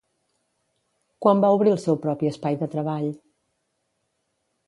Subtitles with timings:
[1.25, 3.07] Quan va obrir el seu propi espai de treball?